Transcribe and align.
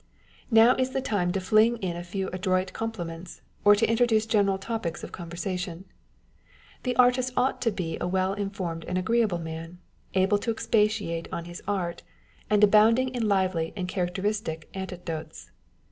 Now 0.49 0.75
is 0.77 0.93
the 0.93 0.99
time 1.01 1.31
to 1.33 1.39
fling 1.39 1.77
in 1.77 1.95
a 1.95 2.03
few 2.03 2.29
adroit 2.29 2.73
compliments, 2.73 3.43
or 3.63 3.75
to 3.75 3.87
introduce 3.87 4.25
general 4.25 4.57
topics 4.57 5.03
of 5.03 5.11
conversation. 5.11 5.85
The 6.81 6.95
artist 6.95 7.31
ought 7.37 7.61
to 7.61 7.71
be 7.71 7.99
a 8.01 8.07
well 8.07 8.33
informed 8.33 8.83
and 8.85 8.97
agreeable 8.97 9.37
man 9.37 9.77
â€" 10.15 10.21
able 10.21 10.39
to 10.39 10.49
expatiate 10.49 11.31
on 11.31 11.45
his 11.45 11.61
art, 11.67 12.01
and 12.49 12.63
abounding 12.63 13.09
in 13.09 13.27
lively 13.27 13.73
and 13.77 13.87
characteristic 13.87 14.67
anecdotes. 14.73 15.51